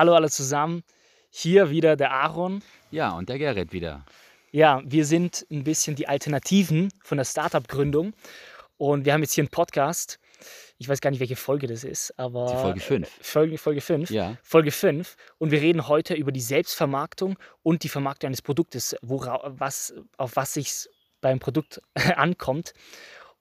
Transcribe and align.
Hallo 0.00 0.14
alle 0.14 0.30
zusammen. 0.30 0.82
Hier 1.28 1.68
wieder 1.68 1.94
der 1.94 2.10
Aaron. 2.10 2.62
Ja, 2.90 3.10
und 3.18 3.28
der 3.28 3.36
Gerrit 3.36 3.74
wieder. 3.74 4.06
Ja, 4.50 4.80
wir 4.82 5.04
sind 5.04 5.46
ein 5.50 5.62
bisschen 5.62 5.94
die 5.94 6.08
Alternativen 6.08 6.90
von 7.04 7.18
der 7.18 7.26
Startup-Gründung. 7.26 8.14
Und 8.78 9.04
wir 9.04 9.12
haben 9.12 9.20
jetzt 9.20 9.34
hier 9.34 9.42
einen 9.42 9.50
Podcast. 9.50 10.18
Ich 10.78 10.88
weiß 10.88 11.02
gar 11.02 11.10
nicht, 11.10 11.20
welche 11.20 11.36
Folge 11.36 11.66
das 11.66 11.84
ist, 11.84 12.18
aber. 12.18 12.46
Die 12.46 12.62
Folge 12.62 12.80
5. 12.80 13.18
Folge, 13.20 13.58
Folge 13.58 13.80
5. 13.82 14.10
Ja. 14.10 14.38
Folge 14.42 14.70
5. 14.70 15.16
Und 15.36 15.50
wir 15.50 15.60
reden 15.60 15.86
heute 15.86 16.14
über 16.14 16.32
die 16.32 16.40
Selbstvermarktung 16.40 17.38
und 17.62 17.82
die 17.82 17.90
Vermarktung 17.90 18.28
eines 18.28 18.40
Produktes, 18.40 18.96
wora, 19.02 19.52
was, 19.58 19.92
auf 20.16 20.34
was 20.34 20.54
sich 20.54 20.88
beim 21.20 21.40
Produkt 21.40 21.82
ankommt. 22.16 22.72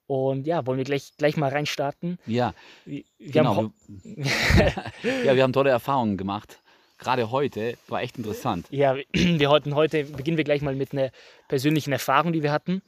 Und 0.09 0.47
ja, 0.47 0.65
wollen 0.65 0.79
wir 0.79 0.85
gleich, 0.85 1.11
gleich 1.19 1.37
mal 1.37 1.51
reinstarten? 1.51 2.17
Ja, 2.25 2.55
Wir 2.83 3.03
wir 3.19 3.31
genau. 3.31 3.55
haben 3.55 3.73
ja, 5.23 5.35
wir 5.35 5.43
haben 5.43 5.53
tolle 5.53 5.69
Erfahrungen 5.69 6.17
gemacht. 6.17 6.63
Gerade 6.97 7.29
heute 7.29 7.77
war 7.87 8.01
echt 8.01 8.17
interessant. 8.17 8.65
Ja, 8.71 8.95
wir 9.13 9.49
heute, 9.51 9.75
heute 9.75 10.05
beginnen 10.05 10.37
wir 10.37 10.43
gleich 10.45 10.63
mal 10.63 10.73
mit 10.73 10.93
einer 10.93 11.11
persönlichen 11.47 11.91
Erfahrung, 11.91 12.33
die 12.33 12.41
wir 12.41 12.51
hatten. 12.51 12.81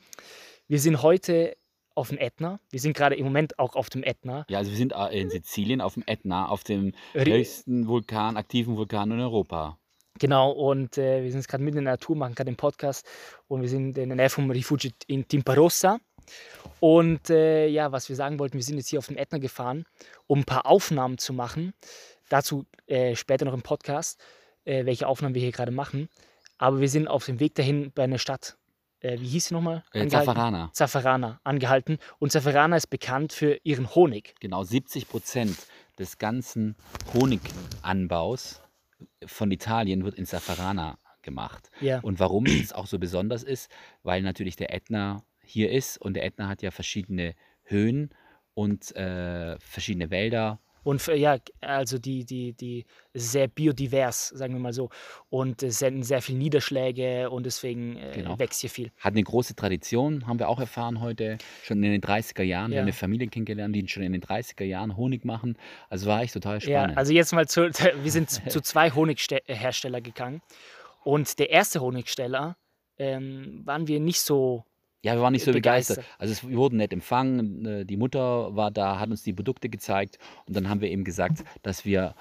Wir 0.67 0.79
sind 0.79 1.03
heute 1.03 1.55
auf 1.93 2.09
dem 2.09 2.17
Ätna. 2.17 2.59
Wir 2.71 2.79
sind 2.79 2.97
gerade 2.97 3.13
im 3.13 3.25
Moment 3.25 3.59
auch 3.59 3.75
auf 3.75 3.91
dem 3.91 4.01
Ätna. 4.01 4.43
Ja, 4.49 4.57
also 4.57 4.71
wir 4.71 4.77
sind 4.77 4.93
äh, 4.93 5.21
in 5.21 5.29
Sizilien 5.29 5.79
auf 5.79 5.93
dem 5.93 6.03
Ätna, 6.07 6.47
auf 6.47 6.63
dem 6.63 6.91
höchsten 7.13 7.87
Vulkan, 7.87 8.35
aktiven 8.35 8.77
Vulkan 8.77 9.11
in 9.11 9.19
Europa. 9.19 9.77
Genau, 10.17 10.51
und 10.51 10.97
äh, 10.97 11.23
wir 11.23 11.31
sind 11.31 11.47
gerade 11.47 11.63
mitten 11.63 11.77
in 11.77 11.85
der 11.85 11.93
Natur, 11.93 12.15
machen 12.15 12.33
gerade 12.33 12.51
den 12.51 12.57
Podcast 12.57 13.07
und 13.47 13.61
wir 13.61 13.69
sind 13.69 13.95
in 13.97 14.09
der 14.09 14.15
Nähe 14.15 14.29
vom 14.29 14.49
Rifugio 14.49 14.89
in 15.05 15.27
Timparossa. 15.27 15.99
Und 16.79 17.29
äh, 17.29 17.67
ja, 17.67 17.91
was 17.91 18.09
wir 18.09 18.15
sagen 18.15 18.39
wollten, 18.39 18.55
wir 18.55 18.63
sind 18.63 18.77
jetzt 18.77 18.89
hier 18.89 18.99
auf 18.99 19.07
dem 19.07 19.17
Ätna 19.17 19.37
gefahren, 19.37 19.85
um 20.27 20.39
ein 20.39 20.45
paar 20.45 20.65
Aufnahmen 20.65 21.17
zu 21.17 21.33
machen. 21.33 21.73
Dazu 22.29 22.65
äh, 22.87 23.15
später 23.15 23.45
noch 23.45 23.53
im 23.53 23.61
Podcast, 23.61 24.19
äh, 24.65 24.85
welche 24.85 25.07
Aufnahmen 25.07 25.35
wir 25.35 25.41
hier 25.41 25.51
gerade 25.51 25.71
machen. 25.71 26.09
Aber 26.57 26.79
wir 26.79 26.89
sind 26.89 27.07
auf 27.07 27.25
dem 27.25 27.39
Weg 27.39 27.55
dahin 27.55 27.91
bei 27.91 28.03
einer 28.03 28.17
Stadt. 28.17 28.57
Äh, 28.99 29.19
wie 29.19 29.27
hieß 29.27 29.47
sie 29.47 29.53
nochmal? 29.53 29.83
Äh, 29.93 30.01
Angehalten? 30.01 30.25
Zaffarana. 30.25 30.69
Zaffarana 30.73 31.41
angehalten. 31.43 31.97
Und 32.19 32.31
Zaffarana 32.31 32.77
ist 32.77 32.87
bekannt 32.87 33.33
für 33.33 33.59
ihren 33.63 33.93
Honig. 33.93 34.35
Genau, 34.39 34.63
70 34.63 35.07
Prozent 35.07 35.57
des 35.97 36.17
ganzen 36.17 36.75
Honiganbaus 37.13 38.61
von 39.25 39.51
Italien 39.51 40.03
wird 40.03 40.15
in 40.15 40.25
Zaffarana 40.25 40.97
gemacht. 41.21 41.69
Ja. 41.79 41.99
Und 41.99 42.19
warum 42.19 42.45
es 42.45 42.73
auch 42.73 42.87
so 42.87 42.99
besonders 42.99 43.43
ist, 43.43 43.71
weil 44.03 44.21
natürlich 44.21 44.55
der 44.55 44.73
Ätna 44.73 45.23
hier 45.51 45.69
ist 45.71 45.97
und 45.99 46.15
der 46.15 46.25
Ätna 46.25 46.47
hat 46.47 46.61
ja 46.61 46.71
verschiedene 46.71 47.35
Höhen 47.63 48.09
und 48.53 48.95
äh, 48.95 49.57
verschiedene 49.59 50.09
Wälder. 50.09 50.59
Und 50.83 50.99
für, 50.99 51.13
ja, 51.15 51.37
also 51.59 51.99
die, 51.99 52.25
die, 52.25 52.53
die 52.53 52.85
sehr 53.13 53.47
biodivers, 53.47 54.29
sagen 54.29 54.55
wir 54.55 54.59
mal 54.59 54.73
so. 54.73 54.89
Und 55.29 55.61
es 55.61 55.77
sind 55.77 56.01
sehr 56.03 56.23
viele 56.23 56.39
Niederschläge 56.39 57.29
und 57.29 57.45
deswegen 57.45 57.97
äh, 57.97 58.13
Genau. 58.15 58.39
wächst 58.39 58.61
hier 58.61 58.69
viel. 58.71 58.91
Hat 58.97 59.13
eine 59.13 59.21
große 59.21 59.55
Tradition, 59.55 60.25
haben 60.25 60.39
wir 60.39 60.49
auch 60.49 60.59
erfahren 60.59 60.99
heute, 60.99 61.37
schon 61.63 61.83
in 61.83 61.91
den 61.91 62.01
30er 62.01 62.41
Jahren. 62.41 62.71
Wir 62.71 62.77
Ja. 62.77 62.81
haben 62.81 62.85
eine 62.87 62.93
Familie 62.93 63.27
kennengelernt, 63.27 63.75
die 63.75 63.87
schon 63.87 64.01
in 64.01 64.11
den 64.11 64.21
30er 64.23 64.63
Jahren 64.63 64.97
Honig 64.97 65.23
machen. 65.23 65.55
Also 65.89 66.07
war 66.07 66.23
echt 66.23 66.33
total 66.33 66.55
Ja, 66.55 66.61
spannend. 66.61 66.97
also 66.97 67.13
jetzt 67.13 67.31
mal 67.31 67.47
zu, 67.47 67.61
wir 68.03 68.11
sind 68.11 68.29
zu, 68.51 68.59
zwei 68.61 68.89
Honighersteller 68.89 70.01
gegangen. 70.01 70.41
Und 71.03 71.37
der 71.37 71.51
erste 71.51 71.79
Honigsteller 71.81 72.57
ähm, 72.97 73.61
waren 73.65 73.87
wir 73.87 73.99
nicht 73.99 74.21
so 74.21 74.65
Ja, 75.03 75.15
wir 75.15 75.21
waren 75.21 75.33
nicht 75.33 75.43
so 75.45 75.51
begeistert. 75.51 75.97
begeistert. 75.97 76.19
Also 76.19 76.49
wir 76.49 76.57
wurden 76.57 76.77
nett 76.77 76.93
empfangen. 76.93 77.65
äh, 77.65 77.85
Die 77.85 77.97
Mutter 77.97 78.55
war 78.55 78.69
da, 78.71 78.99
hat 78.99 79.09
uns 79.09 79.23
die 79.23 79.33
Produkte 79.33 79.67
gezeigt 79.69 80.19
und 80.47 80.55
dann 80.55 80.69
haben 80.69 80.81
wir 80.81 80.89
eben 80.89 81.03
gesagt, 81.03 81.43
dass 81.63 81.85
wir 81.85 82.13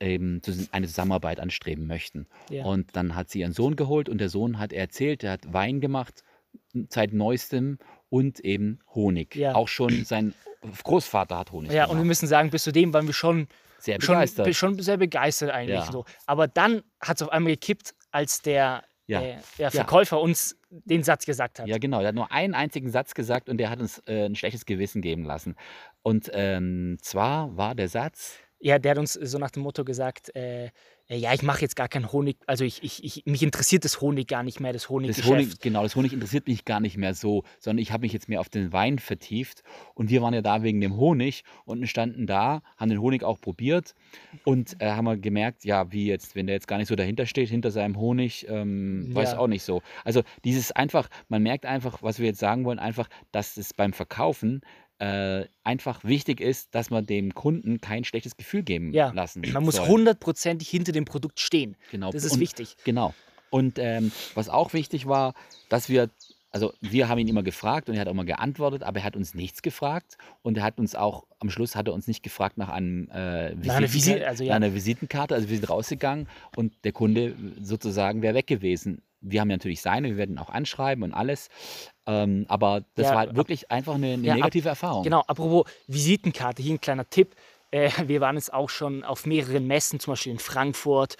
eben 0.00 0.40
eine 0.72 0.86
Zusammenarbeit 0.86 1.40
anstreben 1.40 1.86
möchten. 1.86 2.26
Ja. 2.48 2.64
Und 2.64 2.96
dann 2.96 3.14
hat 3.16 3.28
sie 3.30 3.40
ihren 3.40 3.52
Sohn 3.52 3.76
geholt 3.76 4.08
und 4.08 4.18
der 4.18 4.28
Sohn 4.30 4.58
hat 4.58 4.72
erzählt, 4.72 5.22
der 5.22 5.32
hat 5.32 5.52
Wein 5.52 5.80
gemacht 5.80 6.22
seit 6.88 7.12
neuestem 7.12 7.78
und 8.08 8.40
eben 8.40 8.78
Honig. 8.94 9.34
Ja. 9.36 9.54
Auch 9.54 9.68
schon 9.68 10.04
sein 10.04 10.32
Großvater 10.84 11.36
hat 11.38 11.52
Honig 11.52 11.72
Ja, 11.72 11.84
und 11.84 11.90
wir 11.90 11.94
gemacht. 11.96 12.06
müssen 12.06 12.26
sagen, 12.28 12.50
bis 12.50 12.62
zu 12.64 12.72
dem 12.72 12.92
waren 12.94 13.06
wir 13.06 13.12
schon, 13.14 13.46
Sehr 13.78 14.00
schon, 14.00 14.14
begeistert. 14.14 14.54
schon 14.56 14.78
sehr 14.80 14.96
begeistert 14.96 15.50
eigentlich. 15.50 15.78
Ja. 15.78 15.90
So. 15.92 16.04
Aber 16.26 16.48
dann 16.48 16.82
hat 17.00 17.16
es 17.16 17.22
auf 17.22 17.30
einmal 17.30 17.52
gekippt, 17.52 17.94
als 18.10 18.40
der, 18.42 18.82
Ja. 19.10 19.22
äh, 19.22 19.36
der 19.58 19.70
Verkäufer 19.70 20.20
uns 20.20 20.56
den 20.70 21.02
Satz 21.02 21.26
gesagt 21.26 21.58
hat. 21.58 21.66
Ja, 21.66 21.78
genau. 21.78 22.00
Er 22.00 22.08
hat 22.08 22.14
nur 22.14 22.30
einen 22.30 22.54
einzigen 22.54 22.90
Satz 22.90 23.14
gesagt 23.14 23.48
und 23.48 23.58
der 23.58 23.70
hat 23.70 23.80
uns 23.80 24.02
äh, 24.06 24.26
ein 24.26 24.36
schlechtes 24.36 24.66
Gewissen 24.66 25.02
geben 25.02 25.24
lassen. 25.24 25.56
Und 26.02 26.30
ähm, 26.32 26.96
zwar 27.02 27.56
war 27.56 27.74
der 27.74 27.88
Satz, 27.88 28.38
Ja, 28.60 28.78
der 28.78 28.92
hat 28.92 28.98
uns 28.98 29.14
so 29.14 29.38
nach 29.38 29.50
dem 29.50 29.62
Motto 29.62 29.84
gesagt, 29.84 30.34
äh, 30.36 30.70
äh, 31.10 31.16
ja, 31.16 31.32
ich 31.34 31.42
mache 31.42 31.62
jetzt 31.62 31.74
gar 31.76 31.88
keinen 31.88 32.12
Honig, 32.12 32.36
also 32.46 32.64
ich, 32.64 32.82
ich, 32.82 33.02
ich, 33.02 33.24
mich 33.26 33.42
interessiert 33.42 33.84
das 33.84 34.00
Honig 34.00 34.28
gar 34.28 34.42
nicht 34.42 34.60
mehr, 34.60 34.72
das 34.72 34.82
das 34.82 34.90
Honiggeschäft. 34.90 35.26
Honig, 35.28 35.58
genau, 35.60 35.82
das 35.82 35.96
Honig 35.96 36.12
interessiert 36.12 36.46
mich 36.46 36.64
gar 36.64 36.78
nicht 36.78 36.96
mehr 36.96 37.14
so, 37.14 37.42
sondern 37.58 37.82
ich 37.82 37.90
habe 37.90 38.02
mich 38.02 38.12
jetzt 38.12 38.28
mehr 38.28 38.38
auf 38.38 38.48
den 38.48 38.72
Wein 38.72 38.98
vertieft. 38.98 39.62
Und 39.94 40.10
wir 40.10 40.22
waren 40.22 40.34
ja 40.34 40.42
da 40.42 40.62
wegen 40.62 40.80
dem 40.80 40.96
Honig 40.96 41.42
und 41.64 41.86
standen 41.88 42.26
da, 42.26 42.62
haben 42.76 42.90
den 42.90 43.00
Honig 43.00 43.24
auch 43.24 43.40
probiert 43.40 43.94
und 44.44 44.80
äh, 44.80 44.90
haben 44.90 45.06
wir 45.06 45.16
gemerkt, 45.16 45.64
ja, 45.64 45.90
wie 45.90 46.06
jetzt, 46.06 46.36
wenn 46.36 46.46
der 46.46 46.54
jetzt 46.54 46.68
gar 46.68 46.78
nicht 46.78 46.88
so 46.88 46.96
dahinter 46.96 47.26
steht, 47.26 47.48
hinter 47.48 47.70
seinem 47.70 47.96
Honig, 47.98 48.46
ähm, 48.48 49.08
weiß 49.14 49.32
Ja. 49.32 49.38
auch 49.38 49.48
nicht 49.48 49.62
so. 49.64 49.82
Also 50.04 50.22
dieses 50.44 50.70
einfach, 50.70 51.08
man 51.28 51.42
merkt 51.42 51.66
einfach, 51.66 52.02
was 52.02 52.18
wir 52.18 52.26
jetzt 52.26 52.40
sagen 52.40 52.64
wollen, 52.64 52.78
einfach, 52.78 53.08
dass 53.32 53.56
es 53.56 53.74
beim 53.74 53.92
Verkaufen 53.92 54.60
äh, 55.00 55.46
einfach 55.64 56.04
wichtig 56.04 56.40
ist, 56.40 56.74
dass 56.74 56.90
man 56.90 57.06
dem 57.06 57.34
Kunden 57.34 57.80
kein 57.80 58.04
schlechtes 58.04 58.36
Gefühl 58.36 58.62
geben 58.62 58.92
Ja, 58.92 59.10
lassen 59.12 59.42
Man 59.52 59.64
muss 59.64 59.80
hundertprozentig 59.80 60.68
hinter 60.68 60.92
dem 60.92 61.04
Produkt 61.06 61.40
stehen. 61.40 61.76
Genau. 61.90 62.10
Das 62.12 62.24
ist 62.24 62.34
und, 62.34 62.40
wichtig. 62.40 62.76
Genau. 62.84 63.14
Und 63.50 63.78
ähm, 63.78 64.12
was 64.34 64.48
auch 64.48 64.74
wichtig 64.74 65.06
war, 65.06 65.34
dass 65.70 65.88
wir, 65.88 66.10
also 66.50 66.72
wir 66.80 67.08
haben 67.08 67.18
ihn 67.18 67.28
immer 67.28 67.42
gefragt 67.42 67.88
und 67.88 67.94
er 67.94 68.02
hat 68.02 68.08
auch 68.08 68.12
immer 68.12 68.24
geantwortet, 68.26 68.82
aber 68.82 69.00
er 69.00 69.04
hat 69.04 69.16
uns 69.16 69.34
nichts 69.34 69.62
gefragt 69.62 70.18
und 70.42 70.58
er 70.58 70.62
hat 70.64 70.78
uns 70.78 70.94
auch, 70.94 71.26
am 71.38 71.48
Schluss 71.50 71.74
hat 71.76 71.88
er 71.88 71.94
uns 71.94 72.06
nicht 72.06 72.22
gefragt 72.22 72.58
nach 72.58 72.68
einem 72.68 73.08
äh, 73.10 73.54
Nach 73.54 73.76
einer 73.76 73.86
Visi- 73.88 74.12
Visitenkarte- 74.12 74.24
also 74.26 74.44
ja. 74.44 74.50
nach 74.50 74.56
einer 74.56 74.74
Visitenkarte. 74.74 75.34
Also 75.34 75.48
wir 75.48 75.56
sind 75.56 75.70
rausgegangen 75.70 76.28
und 76.56 76.74
der 76.84 76.92
Kunde 76.92 77.34
sozusagen 77.62 78.20
wäre 78.22 78.34
weg 78.34 78.46
gewesen. 78.46 79.02
Wir 79.20 79.40
haben 79.40 79.50
ja 79.50 79.56
natürlich 79.56 79.82
seine, 79.82 80.08
wir 80.08 80.16
werden 80.16 80.38
auch 80.38 80.50
anschreiben 80.50 81.04
und 81.04 81.12
alles. 81.12 81.48
Ähm, 82.06 82.46
aber 82.48 82.84
das 82.94 83.06
Ja, 83.06 83.10
war 83.12 83.18
halt 83.20 83.30
ab- 83.30 83.36
wirklich 83.36 83.70
einfach 83.70 83.94
eine, 83.94 84.14
eine 84.14 84.22
Ja, 84.26 84.32
ab- 84.34 84.38
negative 84.38 84.68
Erfahrung. 84.70 85.04
Genau, 85.04 85.22
apropos 85.26 85.66
Visitenkarte, 85.86 86.62
hier 86.62 86.74
ein 86.74 86.80
kleiner 86.80 87.08
Tipp. 87.08 87.34
Äh, 87.70 87.90
wir 88.08 88.20
waren 88.20 88.36
jetzt 88.36 88.52
auch 88.52 88.70
schon 88.70 89.04
auf 89.04 89.26
mehreren 89.26 89.66
Messen, 89.66 90.00
zum 90.00 90.12
Beispiel 90.12 90.32
in 90.32 90.38
Frankfurt 90.38 91.16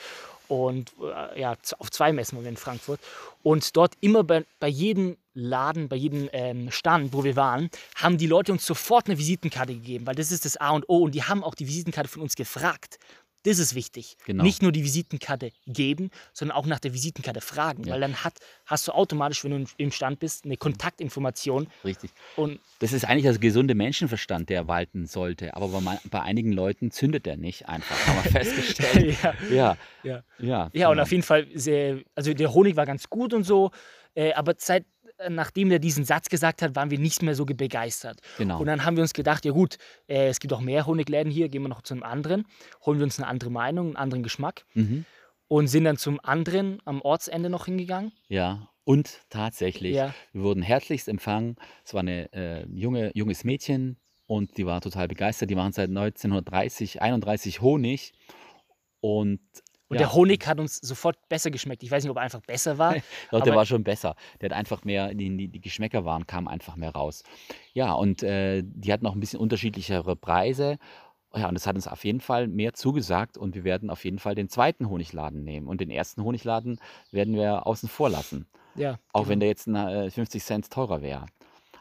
und 0.49 0.93
äh, 1.00 1.41
ja, 1.41 1.56
auf 1.78 1.91
zwei 1.91 2.12
Messen 2.12 2.37
waren 2.37 2.44
wir 2.44 2.50
in 2.50 2.56
Frankfurt. 2.56 3.00
Und 3.43 3.77
dort 3.77 3.94
immer 4.00 4.25
bei, 4.25 4.44
bei 4.59 4.66
jedem 4.69 5.16
Laden, 5.33 5.89
bei 5.89 5.94
jedem 5.97 6.28
ähm, 6.33 6.71
Stand, 6.72 7.12
wo 7.12 7.22
wir 7.22 7.37
waren, 7.37 7.71
haben 7.94 8.19
die 8.19 8.27
Leute 8.27 8.50
uns 8.50 8.66
sofort 8.66 9.06
eine 9.06 9.16
Visitenkarte 9.16 9.75
gegeben, 9.75 10.06
weil 10.06 10.16
das 10.16 10.33
ist 10.33 10.44
das 10.44 10.56
A 10.56 10.71
und 10.71 10.89
O. 10.89 10.99
Und 11.05 11.15
die 11.15 11.22
haben 11.22 11.44
auch 11.44 11.55
die 11.55 11.69
Visitenkarte 11.69 12.09
von 12.10 12.22
uns 12.22 12.34
gefragt. 12.34 12.99
Das 13.45 13.59
ist 13.59 13.75
wichtig. 13.75 14.17
Genau. 14.27 14.45
Nicht 14.45 14.61
nur 14.62 14.71
die 14.71 14.84
Visitenkarte 14.84 15.53
geben, 15.67 16.11
sondern 16.34 16.56
auch 16.59 16.67
nach 16.67 16.78
der 16.78 16.93
Visitenkarte 16.93 17.41
fragen. 17.41 17.84
Ja. 17.84 17.95
Weil 17.95 18.01
dann 18.01 18.23
hat, 18.23 18.34
hast 18.67 18.87
du 18.89 18.93
automatisch, 18.93 19.43
wenn 19.45 19.51
du 19.65 19.65
im- 19.78 19.93
Stand 19.93 20.21
bist, 20.21 20.45
eine 20.45 20.56
Kontaktinformation. 20.59 21.67
Richtig. 21.84 22.11
Und 22.37 22.61
Das 22.81 22.93
ist 22.93 23.05
eigentlich 23.05 23.25
der 23.25 23.39
gesunde 23.39 23.75
Menschenverstand, 23.75 24.49
der 24.51 24.69
walten 24.69 25.06
sollte. 25.06 25.55
Aber 25.56 25.69
bei, 25.69 25.81
man- 25.81 25.99
bei 26.11 26.21
einigen 26.21 26.53
Leuten 26.53 26.91
zündet 26.91 27.27
der 27.27 27.37
nicht 27.37 27.67
einfach. 27.69 27.97
Haben 28.06 28.25
wir 28.25 28.31
festgestellt. 28.45 29.17
ja, 29.23 29.34
ja, 29.51 29.77
ja. 30.03 30.22
ja. 30.39 30.71
Ja, 30.72 30.89
und 30.89 30.93
genau. 30.95 31.03
auf 31.03 31.11
jeden 31.11 31.22
Fall, 31.22 31.47
sehr, 31.55 32.01
also 32.15 32.34
der 32.34 32.53
Honig 32.53 32.77
war 32.77 32.87
ganz 32.87 33.09
gut 33.09 33.33
und 33.33 33.45
so, 33.45 33.71
äh, 34.15 34.33
aber 34.34 34.54
seit, 34.59 34.84
nachdem 35.28 35.71
er 35.71 35.78
diesen 35.78 36.05
Satz 36.05 36.28
gesagt 36.28 36.63
hat, 36.63 36.75
waren 36.77 36.91
wir 36.91 36.99
nicht 36.99 37.22
mehr 37.22 37.34
so 37.34 37.45
ge- 37.45 37.57
begeistert. 37.57 38.21
Genau. 38.39 38.59
Und 38.61 38.67
dann 38.67 38.84
haben 38.84 38.97
wir 38.97 39.03
uns 39.03 39.13
gedacht, 39.13 39.45
ja 39.45 39.53
gut, 39.53 39.77
äh, 40.09 40.28
es 40.28 40.41
gibt 40.41 40.53
auch 40.53 40.61
mehr 40.61 40.87
Honigläden 40.87 41.31
hier, 41.31 41.49
gehen 41.49 41.63
wir 41.63 41.69
noch 41.69 41.83
zu 41.83 41.95
einem 41.95 42.03
anderen, 42.03 42.47
holen 42.87 42.99
wir 42.99 43.05
uns 43.05 43.19
eine 43.19 43.27
andere 43.28 43.51
Meinung, 43.51 43.89
einen 43.89 43.97
anderen 43.97 44.22
Geschmack 44.22 44.65
Mhm. 44.75 45.05
und 45.49 45.67
sind 45.69 45.84
dann 45.84 45.97
zum 45.99 46.19
anderen 46.22 46.78
am 46.84 47.01
Ortsende 47.03 47.51
noch 47.51 47.67
hingegangen. 47.67 48.13
Ja, 48.28 48.69
und 48.84 49.21
tatsächlich, 49.28 49.95
Ja. 49.95 50.15
wir 50.33 50.43
wurden 50.43 50.63
herzlichst 50.63 51.09
empfangen. 51.09 51.57
Es 51.84 51.93
war 51.95 52.03
ein 52.03 52.09
äh, 52.09 52.67
junge, 52.69 53.11
junges 53.15 53.45
Mädchen 53.45 53.99
und 54.27 54.57
die 54.57 54.65
war 54.67 54.81
total 54.81 55.07
begeistert. 55.09 55.51
Die 55.51 55.55
machen 55.55 55.72
seit 55.72 55.91
1930, 55.91 57.03
31 57.03 57.61
Honig. 57.61 58.13
Und, 59.01 59.41
Und 59.91 59.97
ja, 59.97 60.07
der 60.07 60.13
Honig 60.13 60.47
hat 60.47 60.60
uns 60.60 60.77
sofort 60.77 61.16
besser 61.28 61.51
geschmeckt. 61.51 61.83
Ich 61.83 61.91
weiß 61.91 62.04
nicht, 62.04 62.10
ob 62.13 62.16
er 62.16 62.22
einfach 62.22 62.41
besser 62.42 62.78
war. 62.78 62.95
Doch, 63.33 63.42
der 63.42 63.57
war 63.57 63.66
schon 63.66 63.83
besser. 63.83 64.15
Der 64.41 64.51
hat 64.51 64.57
einfach 64.57 64.84
mehr, 64.84 65.13
die, 65.15 65.48
die, 65.48 65.60
Geschmäcker 65.60 66.04
waren, 66.04 66.28
kamen 66.28 66.47
einfach 66.47 66.77
mehr 66.77 66.92
raus. 66.92 67.25
Ja, 67.75 67.92
und 67.95 68.22
äh, 68.22 68.63
die 68.65 68.92
hatten 68.92 69.04
auch 69.07 69.15
ein 69.15 69.21
bisschen 69.21 69.41
unterschiedlichere 69.41 70.15
Preise. 70.15 70.78
Ja, 71.34 71.48
und 71.48 71.54
das 71.54 71.66
hat 71.66 71.75
uns 71.75 71.89
auf 71.89 72.04
jeden 72.04 72.21
Fall 72.21 72.47
mehr 72.47 72.72
zugesagt 72.72 73.37
und 73.37 73.57
wir 73.57 73.65
werden 73.65 73.91
auf 73.91 74.04
jeden 74.04 74.21
Fall 74.21 74.37
den 74.37 74.48
zweiten 74.48 74.89
Honigladen 74.89 75.42
nehmen. 75.42 75.66
Und 75.66 75.81
den 75.81 75.91
ersten 75.91 76.22
Honigladen 76.22 76.78
werden 77.10 77.34
wir 77.34 77.66
außen 77.66 77.89
vor 77.89 78.10
lassen. 78.10 78.47
Ja, 78.77 79.01
Auch 79.13 79.27
wenn 79.27 79.41
der 79.41 79.48
jetzt 79.48 79.66
äh, 79.66 80.09
50 80.09 80.45
Cent 80.45 80.71
teurer 80.71 81.03
wäre. 81.03 81.27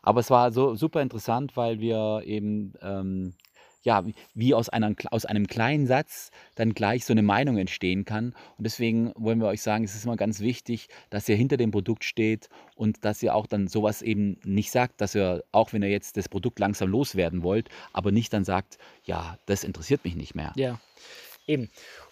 Aber 0.02 0.20
es 0.20 0.32
war 0.32 0.52
so 0.52 0.74
super 0.74 1.04
interessant, 1.04 1.56
weil 1.56 1.80
wir 1.80 2.24
eben 2.26 2.74
ähm, 2.82 3.36
ja, 3.82 4.04
wie 4.34 4.54
aus, 4.54 4.70
einer, 4.70 4.94
aus 5.12 5.26
einem 5.26 5.48
kleinen 5.48 5.88
Satz 5.88 6.32
dann 6.56 6.74
gleich 6.74 7.06
so 7.06 7.14
eine 7.14 7.22
Meinung 7.22 7.58
entstehen 7.58 8.06
kann. 8.06 8.34
Und 8.58 8.64
deswegen 8.64 9.12
wollen 9.16 9.40
wir 9.40 9.48
euch 9.48 9.62
sagen, 9.62 9.84
es 9.84 9.96
ist 9.96 10.06
immer 10.06 10.18
ganz 10.18 10.42
wichtig, 10.42 10.90
dass 11.10 11.30
ihr 11.30 11.36
hinter 11.36 11.58
dem 11.58 11.72
Produkt 11.72 12.04
steht 12.04 12.50
und 12.76 13.06
dass 13.06 13.24
ihr 13.24 13.36
auch 13.36 13.48
dann 13.48 13.68
sowas 13.68 14.02
eben 14.02 14.38
nicht 14.44 14.72
sagt, 14.72 15.00
dass 15.02 15.16
ihr, 15.16 15.44
auch 15.52 15.74
wenn 15.74 15.82
ihr 15.82 15.90
jetzt 15.90 16.18
das 16.18 16.28
Produkt 16.28 16.60
langsam 16.60 16.90
loswerden 16.90 17.44
wollt, 17.44 17.70
aber 17.94 18.12
nicht 18.12 18.34
dann 18.34 18.44
sagt, 18.44 18.78
ja, 19.06 19.38
das 19.46 19.64
interessiert 19.64 20.04
mich 20.04 20.16
nicht 20.16 20.36
mehr. 20.36 20.52
Ja, 20.56 20.80
eben. 21.48 21.70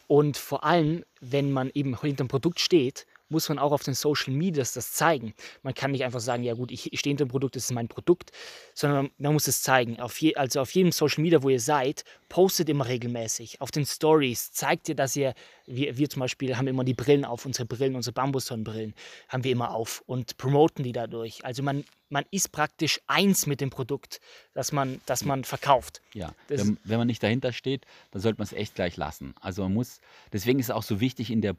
Und 0.07 0.37
vor 0.37 0.63
allem, 0.63 1.03
wenn 1.19 1.51
man 1.51 1.69
eben 1.73 1.99
hinter 1.99 2.23
dem 2.23 2.29
Produkt 2.29 2.61
steht 2.61 3.05
muss 3.29 3.49
man 3.49 3.59
auch 3.59 3.71
auf 3.71 3.83
den 3.83 3.93
Social 3.93 4.33
Medias 4.33 4.73
das 4.73 4.93
zeigen. 4.93 5.33
Man 5.63 5.73
kann 5.73 5.91
nicht 5.91 6.03
einfach 6.03 6.19
sagen, 6.19 6.43
ja 6.43 6.53
gut, 6.53 6.71
ich 6.71 6.89
stehe 6.99 7.11
hinter 7.11 7.25
dem 7.25 7.29
Produkt, 7.29 7.55
das 7.55 7.65
ist 7.65 7.71
mein 7.71 7.87
Produkt, 7.87 8.31
sondern 8.73 9.09
man 9.17 9.33
muss 9.33 9.47
es 9.47 9.61
zeigen. 9.61 9.99
Auf 9.99 10.19
je, 10.21 10.35
also 10.35 10.61
auf 10.61 10.71
jedem 10.71 10.91
Social 10.91 11.21
Media, 11.21 11.43
wo 11.43 11.49
ihr 11.49 11.59
seid, 11.59 12.03
postet 12.29 12.69
immer 12.69 12.87
regelmäßig. 12.87 13.61
Auf 13.61 13.71
den 13.71 13.85
Stories 13.85 14.51
zeigt 14.51 14.89
ihr, 14.89 14.95
dass 14.95 15.15
ihr, 15.15 15.33
wir, 15.65 15.97
wir 15.97 16.09
zum 16.09 16.21
Beispiel 16.21 16.57
haben 16.57 16.67
immer 16.67 16.83
die 16.83 16.93
Brillen 16.93 17.25
auf, 17.25 17.45
unsere 17.45 17.65
Brillen, 17.65 17.95
unsere 17.95 18.13
Bambussonnenbrillen 18.13 18.93
haben 19.29 19.43
wir 19.43 19.51
immer 19.51 19.71
auf 19.73 20.03
und 20.05 20.37
promoten 20.37 20.83
die 20.83 20.91
dadurch. 20.91 21.43
Also 21.45 21.63
man, 21.63 21.83
man 22.09 22.25
ist 22.31 22.51
praktisch 22.51 23.01
eins 23.07 23.47
mit 23.47 23.61
dem 23.61 23.69
Produkt, 23.69 24.19
das 24.53 24.71
man, 24.71 25.01
das 25.05 25.25
man 25.25 25.43
verkauft. 25.43 26.01
Ja, 26.13 26.33
wenn, 26.47 26.77
wenn 26.83 26.97
man 26.97 27.07
nicht 27.07 27.23
dahinter 27.23 27.53
steht, 27.53 27.85
dann 28.11 28.21
sollte 28.21 28.39
man 28.39 28.45
es 28.45 28.53
echt 28.53 28.75
gleich 28.75 28.97
lassen. 28.97 29.33
Also 29.39 29.63
man 29.63 29.73
muss, 29.73 29.99
deswegen 30.33 30.59
ist 30.59 30.67
es 30.67 30.71
auch 30.71 30.83
so 30.83 30.99
wichtig 30.99 31.31
in 31.31 31.41
der 31.41 31.53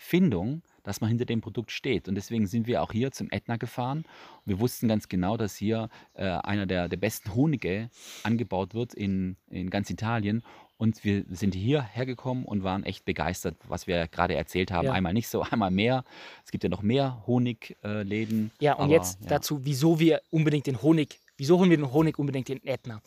Produktfindung, 0.00 0.62
dass 0.82 1.00
man 1.00 1.08
hinter 1.08 1.26
dem 1.26 1.40
Produkt 1.40 1.70
steht. 1.70 2.08
Und 2.08 2.14
deswegen 2.14 2.46
sind 2.46 2.66
wir 2.66 2.82
auch 2.82 2.92
hier 2.92 3.12
zum 3.12 3.28
Ätna 3.30 3.56
gefahren. 3.56 4.04
Wir 4.46 4.58
wussten 4.58 4.88
ganz 4.88 5.08
genau, 5.08 5.36
dass 5.36 5.56
hier 5.56 5.88
äh, 6.14 6.24
einer 6.24 6.66
der, 6.66 6.88
der 6.88 6.96
besten 6.96 7.34
Honige 7.34 7.90
angebaut 8.22 8.74
wird 8.74 8.94
in, 8.94 9.36
in 9.50 9.68
ganz 9.68 9.90
Italien. 9.90 10.42
Und 10.78 11.04
wir 11.04 11.24
sind 11.28 11.54
hierher 11.54 12.06
gekommen 12.06 12.46
und 12.46 12.64
waren 12.64 12.84
echt 12.84 13.04
begeistert, 13.04 13.56
was 13.68 13.86
wir 13.86 14.08
gerade 14.08 14.34
erzählt 14.34 14.72
haben. 14.72 14.86
Ja. 14.86 14.92
Einmal 14.92 15.12
nicht 15.12 15.28
so, 15.28 15.42
einmal 15.50 15.70
mehr. 15.70 16.04
Es 16.44 16.50
gibt 16.50 16.64
ja 16.64 16.70
noch 16.70 16.82
mehr 16.82 17.22
Honigläden. 17.26 18.50
Äh, 18.58 18.64
ja, 18.64 18.74
und 18.74 18.84
aber, 18.84 18.92
jetzt 18.92 19.20
ja. 19.20 19.28
dazu, 19.28 19.64
wieso 19.64 20.00
wir 20.00 20.22
unbedingt 20.30 20.66
den 20.66 20.80
Honig, 20.80 21.20
wieso 21.36 21.58
holen 21.58 21.68
wir 21.68 21.76
den 21.76 21.92
Honig 21.92 22.18
unbedingt 22.18 22.48
in 22.48 22.64
Ätna? 22.66 23.02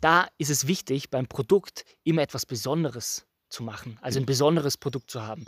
Da 0.00 0.28
ist 0.36 0.50
es 0.50 0.68
wichtig, 0.68 1.10
beim 1.10 1.26
Produkt 1.26 1.84
immer 2.04 2.22
etwas 2.22 2.46
Besonderes 2.46 3.27
zu 3.48 3.62
machen, 3.62 3.98
also 4.00 4.18
ein 4.20 4.26
besonderes 4.26 4.76
Produkt 4.76 5.10
zu 5.10 5.22
haben. 5.22 5.46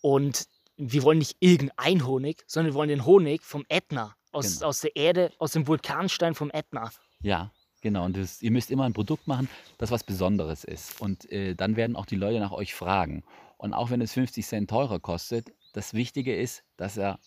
Und 0.00 0.46
wir 0.76 1.02
wollen 1.02 1.18
nicht 1.18 1.36
irgendein 1.40 2.06
Honig, 2.06 2.42
sondern 2.46 2.72
wir 2.72 2.74
wollen 2.74 2.88
den 2.88 3.04
Honig 3.04 3.42
vom 3.42 3.64
Ätna, 3.68 4.14
aus, 4.32 4.54
genau. 4.54 4.68
aus 4.68 4.80
der 4.80 4.96
Erde, 4.96 5.32
aus 5.38 5.52
dem 5.52 5.66
Vulkanstein 5.66 6.34
vom 6.34 6.50
Ätna. 6.50 6.90
Ja, 7.22 7.52
genau. 7.80 8.04
Und 8.04 8.16
das, 8.16 8.40
ihr 8.40 8.50
müsst 8.50 8.70
immer 8.70 8.84
ein 8.84 8.92
Produkt 8.92 9.26
machen, 9.26 9.48
das 9.78 9.90
was 9.90 10.04
Besonderes 10.04 10.64
ist. 10.64 11.00
Und 11.00 11.30
äh, 11.30 11.54
dann 11.54 11.76
werden 11.76 11.96
auch 11.96 12.06
die 12.06 12.16
Leute 12.16 12.40
nach 12.40 12.52
euch 12.52 12.74
fragen. 12.74 13.24
Und 13.58 13.74
auch 13.74 13.90
wenn 13.90 14.00
es 14.00 14.12
50 14.12 14.46
Cent 14.46 14.70
teurer 14.70 15.00
kostet, 15.00 15.52
das 15.74 15.92
Wichtige 15.92 16.34
ist, 16.34 16.64
dass 16.76 16.96
er 16.96 17.18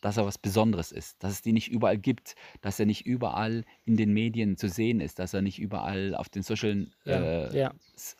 dass 0.00 0.16
er 0.16 0.26
was 0.26 0.38
Besonderes 0.38 0.92
ist, 0.92 1.22
dass 1.22 1.32
es 1.32 1.42
die 1.42 1.52
nicht 1.52 1.68
überall 1.68 1.98
gibt, 1.98 2.36
dass 2.60 2.78
er 2.78 2.86
nicht 2.86 3.04
überall 3.04 3.64
in 3.84 3.96
den 3.96 4.12
Medien 4.12 4.56
zu 4.56 4.68
sehen 4.68 5.00
ist, 5.00 5.18
dass 5.18 5.34
er 5.34 5.42
nicht 5.42 5.58
überall 5.58 6.14
auf 6.14 6.28
den 6.28 6.42
Social, 6.42 6.86
ja, 7.04 7.20
äh, 7.20 7.58
ja. 7.58 7.74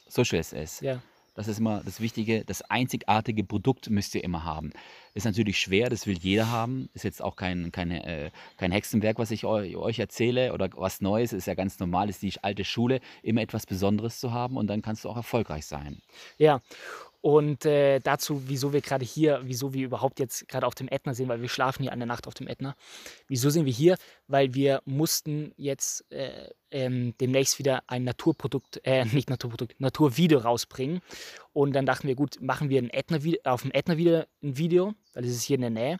Socials 0.08 0.52
ist. 0.52 0.82
Ja. 0.82 1.00
Das 1.38 1.46
ist 1.46 1.60
immer 1.60 1.82
das 1.84 2.00
Wichtige. 2.00 2.44
Das 2.44 2.62
einzigartige 2.62 3.44
Produkt 3.44 3.90
müsst 3.90 4.12
ihr 4.16 4.24
immer 4.24 4.42
haben. 4.42 4.72
Ist 5.14 5.22
natürlich 5.24 5.60
schwer, 5.60 5.88
das 5.88 6.04
will 6.08 6.18
jeder 6.18 6.50
haben. 6.50 6.88
Ist 6.94 7.04
jetzt 7.04 7.22
auch 7.22 7.36
kein, 7.36 7.70
keine, 7.70 8.04
äh, 8.04 8.30
kein 8.56 8.72
Hexenwerk, 8.72 9.20
was 9.20 9.30
ich 9.30 9.44
euch, 9.44 9.76
euch 9.76 10.00
erzähle 10.00 10.52
oder 10.52 10.68
was 10.74 11.00
Neues. 11.00 11.32
Ist 11.32 11.46
ja 11.46 11.54
ganz 11.54 11.78
normal, 11.78 12.10
ist 12.10 12.22
die 12.22 12.32
alte 12.42 12.64
Schule, 12.64 12.98
immer 13.22 13.40
etwas 13.40 13.66
Besonderes 13.66 14.18
zu 14.18 14.32
haben 14.32 14.56
und 14.56 14.66
dann 14.66 14.82
kannst 14.82 15.04
du 15.04 15.10
auch 15.10 15.16
erfolgreich 15.16 15.64
sein. 15.64 16.02
Ja, 16.38 16.60
und 17.20 17.66
äh, 17.66 17.98
dazu, 17.98 18.42
wieso 18.46 18.72
wir 18.72 18.80
gerade 18.80 19.04
hier, 19.04 19.40
wieso 19.42 19.74
wir 19.74 19.84
überhaupt 19.84 20.20
jetzt 20.20 20.46
gerade 20.46 20.66
auf 20.66 20.76
dem 20.76 20.88
Ätna 20.88 21.14
sind, 21.14 21.28
weil 21.28 21.42
wir 21.42 21.48
schlafen 21.48 21.82
hier 21.82 21.92
eine 21.92 22.06
Nacht 22.06 22.28
auf 22.28 22.34
dem 22.34 22.46
Ätna. 22.46 22.76
Wieso 23.26 23.50
sind 23.50 23.64
wir 23.64 23.72
hier? 23.72 23.96
Weil 24.28 24.54
wir 24.54 24.82
mussten 24.84 25.52
jetzt 25.56 26.10
äh, 26.12 26.50
ähm, 26.70 27.14
demnächst 27.20 27.58
wieder 27.58 27.82
ein 27.88 28.04
Naturprodukt, 28.04 28.80
äh, 28.84 29.04
nicht 29.12 29.30
Naturprodukt, 29.30 29.80
Naturvideo 29.80 30.38
rausbringen. 30.38 31.00
Und 31.52 31.72
dann 31.72 31.86
dachten 31.86 32.06
wir, 32.06 32.14
gut, 32.14 32.40
machen 32.40 32.68
wir 32.68 32.80
ein 32.80 32.90
Ätna, 32.90 33.18
auf 33.44 33.62
dem 33.62 33.72
Ätna 33.72 33.96
wieder 33.96 34.28
ein 34.42 34.56
Video, 34.56 34.94
weil 35.14 35.24
es 35.24 35.32
ist 35.32 35.42
hier 35.42 35.56
in 35.56 35.62
der 35.62 35.70
Nähe. 35.70 35.98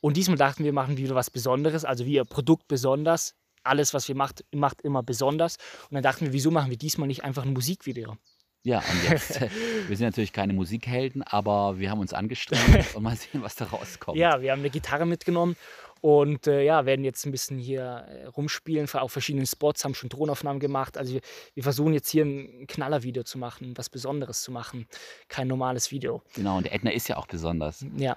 Und 0.00 0.16
diesmal 0.16 0.38
dachten 0.38 0.62
wir, 0.62 0.72
machen 0.72 0.96
wieder 0.96 1.16
was 1.16 1.30
Besonderes, 1.30 1.84
also 1.84 2.06
wir 2.06 2.24
Produkt 2.24 2.68
besonders. 2.68 3.34
Alles, 3.64 3.94
was 3.94 4.06
wir 4.06 4.14
macht, 4.14 4.44
macht 4.54 4.82
immer 4.82 5.02
besonders. 5.02 5.56
Und 5.88 5.94
dann 5.94 6.02
dachten 6.02 6.26
wir, 6.26 6.32
wieso 6.32 6.50
machen 6.50 6.70
wir 6.70 6.76
diesmal 6.76 7.08
nicht 7.08 7.24
einfach 7.24 7.44
ein 7.44 7.54
Musikvideo? 7.54 8.18
Ja, 8.64 8.78
und 8.78 9.10
jetzt, 9.10 9.40
wir 9.88 9.96
sind 9.96 10.06
natürlich 10.06 10.32
keine 10.32 10.54
Musikhelden, 10.54 11.22
aber 11.22 11.78
wir 11.78 11.90
haben 11.90 12.00
uns 12.00 12.14
angestrengt 12.14 12.86
und 12.94 13.02
mal 13.02 13.14
sehen, 13.14 13.42
was 13.42 13.54
da 13.56 13.66
rauskommt. 13.66 14.18
Ja, 14.18 14.40
wir 14.40 14.52
haben 14.52 14.60
eine 14.60 14.70
Gitarre 14.70 15.04
mitgenommen 15.04 15.54
und 16.00 16.46
äh, 16.46 16.62
ja, 16.62 16.86
werden 16.86 17.04
jetzt 17.04 17.26
ein 17.26 17.30
bisschen 17.30 17.58
hier 17.58 17.82
äh, 17.82 18.24
rumspielen, 18.24 18.88
auf 18.94 19.12
verschiedenen 19.12 19.46
Spots, 19.46 19.84
haben 19.84 19.94
schon 19.94 20.08
Tonaufnahmen 20.08 20.60
gemacht. 20.60 20.96
Also 20.96 21.12
wir, 21.12 21.20
wir 21.52 21.62
versuchen 21.62 21.92
jetzt 21.92 22.08
hier 22.08 22.24
ein 22.24 22.66
Knallervideo 22.66 23.22
zu 23.22 23.36
machen, 23.36 23.76
was 23.76 23.90
Besonderes 23.90 24.42
zu 24.42 24.50
machen, 24.50 24.88
kein 25.28 25.46
normales 25.46 25.90
Video. 25.90 26.22
Genau, 26.34 26.56
und 26.56 26.64
der 26.64 26.74
Edna 26.74 26.90
ist 26.90 27.08
ja 27.08 27.18
auch 27.18 27.26
besonders. 27.26 27.84
Ja. 27.96 28.16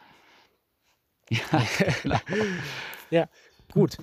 Ja, 1.30 2.22
ja 3.10 3.30
gut. 3.74 3.98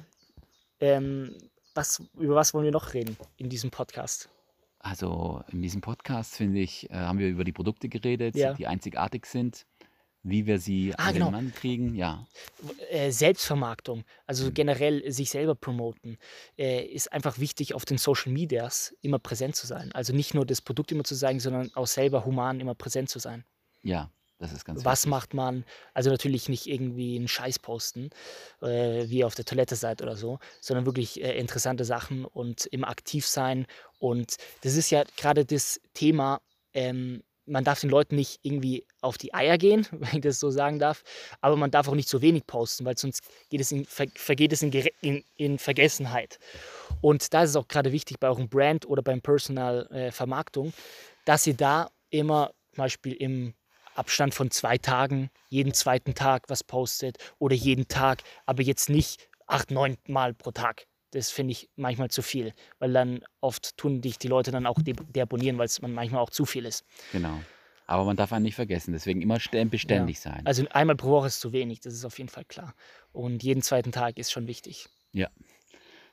Ähm, 0.79 1.35
was, 1.75 2.03
über 2.19 2.35
was 2.35 2.53
wollen 2.53 2.67
wir 2.67 2.73
noch 2.73 2.93
reden 2.93 3.17
in 3.39 3.49
diesem 3.49 3.71
Podcast? 3.71 4.29
Also 4.85 5.43
in 5.51 5.63
diesem 5.63 5.81
Podcast, 5.81 6.37
finde 6.37 6.61
ich, 6.61 6.91
äh, 6.91 6.95
haben 6.95 7.19
wir 7.19 7.29
über 7.29 7.45
die 7.45 7.53
Produkte 7.53 7.89
geredet, 7.89 8.37
ja. 8.37 8.53
die 8.53 8.67
einzigartig 8.67 9.25
sind, 9.25 9.65
wie 10.23 10.45
wir 10.45 10.59
sie 10.59 10.93
ah, 10.99 11.07
an 11.07 11.15
genau. 11.15 11.27
den 11.27 11.33
Mann 11.33 11.55
kriegen. 11.55 11.95
Ja. 11.95 12.27
Äh, 12.91 13.11
Selbstvermarktung, 13.11 14.05
also 14.27 14.45
mhm. 14.45 14.53
generell 14.53 15.11
sich 15.11 15.31
selber 15.31 15.55
promoten, 15.55 16.19
äh, 16.59 16.85
ist 16.85 17.11
einfach 17.15 17.39
wichtig, 17.39 17.73
auf 17.73 17.87
den 17.87 17.97
Social 17.97 18.31
Medias 18.31 18.95
immer 19.01 19.19
präsent 19.19 19.57
zu 19.57 19.67
sein. 19.67 19.91
Also 19.93 20.13
nicht 20.13 20.35
nur 20.35 20.45
das 20.45 20.61
Produkt 20.61 20.93
immer 20.93 21.05
zu 21.05 21.17
zeigen, 21.17 21.41
sondern 21.41 21.71
auch 21.75 21.87
selber 21.87 22.27
human 22.27 22.61
immer 22.61 22.75
präsent 22.75 23.09
zu 23.09 23.19
sein. 23.19 23.43
Ja, 23.83 24.11
das 24.39 24.53
ist 24.53 24.65
ganz 24.65 24.85
Was 24.85 25.01
wichtig. 25.01 25.11
macht 25.11 25.35
man? 25.35 25.65
Also 25.93 26.11
natürlich 26.11 26.49
nicht 26.49 26.67
irgendwie 26.67 27.17
einen 27.17 27.29
Scheiß 27.29 27.59
posten, 27.59 28.11
äh, 28.61 29.09
wie 29.09 29.19
ihr 29.19 29.27
auf 29.27 29.35
der 29.35 29.45
Toilette 29.45 29.77
seid 29.77 30.03
oder 30.03 30.17
so, 30.17 30.39
sondern 30.61 30.87
wirklich 30.87 31.23
äh, 31.23 31.39
interessante 31.39 31.85
Sachen 31.85 32.25
und 32.25 32.67
immer 32.67 32.89
aktiv 32.89 33.27
sein. 33.27 33.67
Und 33.99 34.37
das 34.63 34.77
ist 34.77 34.91
ja 34.91 35.05
gerade 35.17 35.45
das 35.45 35.81
Thema, 35.95 36.41
ähm, 36.73 37.23
man 37.47 37.65
darf 37.65 37.81
den 37.81 37.91
Leuten 37.91 38.17
nicht 38.17 38.41
irgendwie 38.43 38.87
auf 39.01 39.19
die 39.19 39.35
Eier 39.35 39.59
gehen, 39.59 39.87
wenn 39.93 40.17
ich 40.17 40.21
das 40.23 40.41
so 40.41 40.51
sagen 40.51 40.79
darf, 40.79 41.03
aber 41.41 41.57
man 41.57 41.71
darf 41.71 41.89
auch 41.89 41.95
nicht 41.95 42.09
zu 42.09 42.23
wenig 42.23 42.47
posten, 42.47 42.85
weil 42.85 42.97
sonst 42.97 43.23
geht 43.51 43.61
es 43.61 43.71
in, 43.71 43.85
ver, 43.85 44.07
vergeht 44.15 44.53
es 44.53 44.63
in, 44.63 44.73
in, 45.01 45.25
in, 45.37 45.59
Vergessenheit. 45.59 46.39
Und 47.01 47.33
da 47.35 47.43
ist 47.43 47.51
es 47.51 47.57
auch 47.57 47.69
gerade 47.69 47.93
wichtig 47.93 48.19
bei 48.19 48.29
eurem 48.29 48.49
Brand 48.49 48.87
oder 48.87 49.03
beim 49.03 49.21
Personal 49.21 49.87
äh, 49.93 50.11
Vermarktung, 50.11 50.73
dass 51.25 51.47
ihr 51.47 51.55
da 51.55 51.91
immer 52.11 52.53
zum 52.73 52.83
Beispiel 52.83 53.13
im 53.13 53.55
Abstand 53.95 54.35
von 54.35 54.51
zwei 54.51 54.79
Tagen, 54.79 55.31
jeden 55.49 55.73
zweiten 55.75 56.15
Tag 56.15 56.45
was 56.49 56.65
postet 56.65 57.19
oder 57.39 57.55
jeden 57.55 57.89
Tag, 57.89 58.23
aber 58.47 58.63
jetzt 58.63 58.89
nicht 58.89 59.29
acht, 59.47 59.71
neun 59.71 59.97
Mal 60.07 60.35
pro 60.35 60.51
Tag. 60.51 60.87
Das 61.13 61.31
finde 61.31 61.53
ich 61.53 61.71
manchmal 61.77 62.11
zu 62.11 62.23
viel, 62.23 62.53
weil 62.81 62.93
dann 62.93 63.25
oft 63.41 63.77
tun 63.77 64.01
dich 64.01 64.19
die 64.19 64.29
Leute 64.29 64.51
dann 64.51 64.67
auch 64.67 64.79
deabonnieren, 64.83 65.59
weil 65.59 65.67
es 65.67 65.81
manchmal 65.81 66.21
auch 66.21 66.31
zu 66.31 66.45
viel 66.45 66.67
ist. 66.67 66.85
Genau. 67.13 67.41
Aber 67.87 68.05
man 68.05 68.17
darf 68.17 68.33
einen 68.33 68.45
nicht 68.45 68.55
vergessen, 68.55 68.93
deswegen 68.93 69.21
immer 69.23 69.39
beständig 69.67 70.17
ja. 70.25 70.33
sein. 70.33 70.43
Also 70.45 70.65
einmal 70.71 70.97
pro 70.97 71.11
Woche 71.11 71.27
ist 71.27 71.41
zu 71.41 71.53
wenig, 71.53 71.81
das 71.81 71.95
ist 71.95 72.05
auf 72.05 72.19
jeden 72.19 72.31
Fall 72.31 72.45
klar. 72.47 72.75
Und 73.13 73.43
jeden 73.43 73.63
zweiten 73.63 73.93
Tag 73.93 74.19
ist 74.19 74.33
schon 74.33 74.47
wichtig. 74.47 74.89
Ja, 75.13 75.29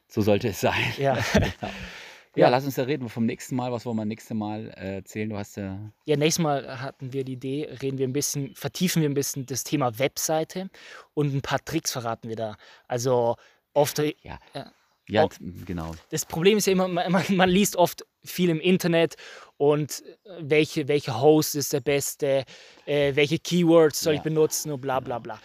so 0.07 0.21
sollte 0.21 0.49
es 0.49 0.59
sein. 0.59 0.93
Ja. 0.97 1.17
genau. 2.33 2.45
Ja, 2.45 2.49
lass 2.49 2.65
uns 2.65 2.75
da 2.75 2.83
reden 2.83 3.09
vom 3.09 3.25
nächsten 3.25 3.55
Mal. 3.55 3.71
Was 3.71 3.85
wollen 3.85 3.97
wir 3.97 4.05
nächste 4.05 4.33
Mal 4.33 4.69
äh, 4.77 4.95
erzählen? 4.95 5.29
Du 5.29 5.37
hast 5.37 5.57
ja. 5.57 5.91
Ja, 6.05 6.17
nächstes 6.17 6.43
Mal 6.43 6.81
hatten 6.81 7.13
wir 7.13 7.23
die 7.23 7.33
Idee, 7.33 7.69
reden 7.81 7.97
wir 7.97 8.07
ein 8.07 8.13
bisschen, 8.13 8.55
vertiefen 8.55 9.01
wir 9.01 9.09
ein 9.09 9.13
bisschen 9.13 9.45
das 9.45 9.63
Thema 9.63 9.97
Webseite 9.99 10.69
und 11.13 11.33
ein 11.33 11.41
paar 11.41 11.63
Tricks 11.63 11.91
verraten 11.91 12.29
wir 12.29 12.35
da. 12.35 12.55
Also 12.87 13.35
oft. 13.73 13.99
Ja. 13.99 14.39
Äh, 14.53 14.65
ja, 15.07 15.27
genau. 15.65 15.91
Das 16.09 16.25
Problem 16.25 16.57
ist 16.57 16.67
ja 16.67 16.73
immer, 16.73 16.87
man, 16.87 17.25
man, 17.29 17.49
liest 17.49 17.75
oft 17.75 18.05
viel 18.23 18.49
im 18.49 18.61
Internet 18.61 19.15
und 19.57 20.03
äh, 20.23 20.29
welche, 20.39 20.87
welche 20.87 21.19
Host 21.19 21.55
ist 21.55 21.73
der 21.73 21.81
beste, 21.81 22.45
äh, 22.85 23.15
welche 23.15 23.37
Keywords 23.37 23.99
soll 23.99 24.13
ja. 24.13 24.19
ich 24.19 24.23
benutzen 24.23 24.71
und 24.71 24.79
bla 24.79 25.01
bla 25.01 25.19
bla. 25.19 25.39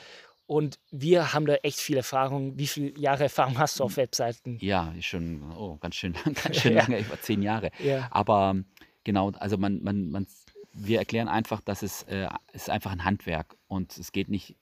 Und 0.46 0.78
wir 0.90 1.32
haben 1.32 1.46
da 1.46 1.54
echt 1.56 1.80
viel 1.80 1.96
Erfahrung. 1.96 2.56
Wie 2.56 2.66
viele 2.66 2.98
Jahre 2.98 3.24
Erfahrung 3.24 3.58
hast 3.58 3.80
du 3.80 3.84
auf 3.84 3.96
Webseiten? 3.96 4.58
Ja, 4.60 4.94
schon 5.00 5.42
oh, 5.56 5.76
ganz 5.76 5.96
schön, 5.96 6.14
ganz 6.42 6.56
schön 6.56 6.74
lange, 6.74 7.00
über 7.00 7.20
zehn 7.20 7.42
Jahre. 7.42 7.70
Ja. 7.82 8.08
Aber 8.10 8.56
genau, 9.02 9.32
also 9.32 9.58
man, 9.58 9.82
man, 9.82 10.10
man, 10.10 10.26
wir 10.72 10.98
erklären 10.98 11.28
einfach, 11.28 11.60
dass 11.60 11.82
es 11.82 12.04
äh, 12.04 12.28
ist 12.52 12.70
einfach 12.70 12.92
ein 12.92 13.04
Handwerk 13.04 13.56
und 13.66 13.96
es 13.98 14.12
geht 14.12 14.28
nicht 14.28 14.56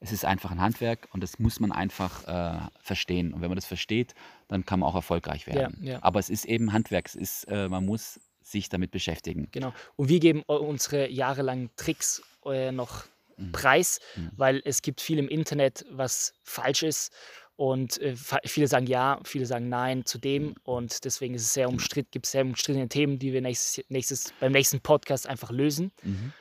es 0.00 0.12
ist 0.12 0.24
einfach 0.24 0.50
ein 0.50 0.60
Handwerk 0.60 1.08
und 1.12 1.22
das 1.22 1.38
muss 1.38 1.60
man 1.60 1.72
einfach 1.72 2.26
äh, 2.26 2.58
verstehen. 2.80 3.34
Und 3.34 3.42
wenn 3.42 3.50
man 3.50 3.56
das 3.56 3.66
versteht, 3.66 4.14
dann 4.48 4.64
kann 4.64 4.80
man 4.80 4.88
auch 4.88 4.94
erfolgreich 4.94 5.46
werden. 5.46 5.78
ja. 5.82 6.02
Aber 6.02 6.18
es 6.18 6.30
ist 6.30 6.46
eben 6.46 6.72
Handwerk, 6.72 7.06
es 7.06 7.14
ist, 7.14 7.44
äh, 7.44 7.68
man 7.68 7.84
muss 7.84 8.18
sich 8.42 8.70
damit 8.70 8.90
beschäftigen. 8.90 9.48
Genau. 9.52 9.72
Und 9.96 10.08
wir 10.08 10.18
geben 10.18 10.42
unsere 10.42 11.10
jahrelangen 11.10 11.70
Tricks 11.76 12.22
äh, 12.46 12.72
noch. 12.72 13.04
Preis, 13.52 14.00
Mhm. 14.16 14.30
weil 14.36 14.62
es 14.64 14.82
gibt 14.82 15.00
viel 15.00 15.18
im 15.18 15.28
Internet, 15.28 15.84
was 15.90 16.32
falsch 16.42 16.82
ist. 16.82 17.12
Und 17.56 18.00
äh, 18.00 18.14
viele 18.46 18.68
sagen 18.68 18.86
ja, 18.86 19.20
viele 19.24 19.44
sagen 19.44 19.68
nein 19.68 20.06
zu 20.06 20.18
dem. 20.18 20.44
Mhm. 20.44 20.54
Und 20.64 21.04
deswegen 21.04 21.34
ist 21.34 21.42
es 21.42 21.52
sehr 21.54 21.68
umstritten, 21.68 22.08
gibt 22.10 22.24
es 22.26 22.32
sehr 22.32 22.42
umstrittene 22.42 22.88
Themen, 22.88 23.18
die 23.18 23.32
wir 23.32 23.42
nächstes, 23.42 23.84
nächstes, 23.90 24.32
beim 24.40 24.52
nächsten 24.52 24.80
Podcast 24.80 25.26
einfach 25.26 25.50
lösen 25.50 25.92
Mhm. 26.02 26.32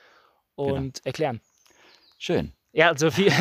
und 0.55 1.05
erklären. 1.05 1.41
Schön. 2.17 2.53
Ja, 2.71 2.89
also 2.89 3.09
viel, 3.11 3.31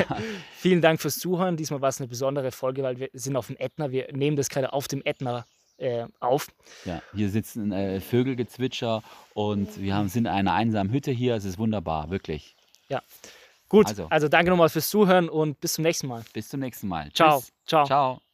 vielen 0.57 0.81
Dank 0.81 1.01
fürs 1.01 1.19
Zuhören. 1.19 1.57
Diesmal 1.57 1.81
war 1.81 1.91
es 1.91 2.01
eine 2.01 2.09
besondere 2.09 2.51
Folge, 2.51 2.83
weil 2.83 2.99
wir 2.99 3.11
sind 3.13 3.37
auf 3.37 3.47
dem 3.49 3.57
Ätna. 3.59 3.91
Wir 3.91 4.09
nehmen 4.13 4.37
das 4.37 4.49
gerade 4.49 4.73
auf 4.73 4.89
dem 4.89 5.03
Ätna 5.05 5.45
äh, 5.77 6.07
auf. 6.19 6.49
Ja, 6.85 7.01
hier 7.15 7.29
sitzen 7.29 7.71
äh, 7.71 8.01
Vögelgezwitscher 8.01 9.03
und 9.35 9.81
wir 9.81 9.95
haben, 9.95 10.09
sind 10.09 10.25
in 10.25 10.33
einer 10.33 10.55
einsamen 10.55 10.93
Hütte 10.93 11.13
hier. 11.13 11.37
Es 11.37 11.45
ist 11.45 11.59
wunderbar, 11.59 12.11
wirklich. 12.11 12.57
Gut, 13.69 13.87
also, 13.87 14.07
Also. 14.09 14.29
danke 14.29 14.51
nochmal 14.51 14.69
fürs 14.69 14.89
Zuhören 14.89 15.29
und 15.29 15.61
bis 15.61 15.75
zum 15.75 15.83
nächsten 15.83 16.07
Mal. 16.07 16.25
Bis 16.33 16.49
zum 16.49 16.61
nächsten 16.61 16.89
Mal. 16.89 17.11
Ciao. 17.13 17.39
Tschüss. 17.41 17.53
Ciao. 17.67 17.85
Ciao. 17.87 18.28